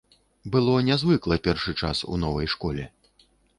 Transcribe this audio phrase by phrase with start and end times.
[0.55, 2.91] Было нязвыкла першы час у новай школе.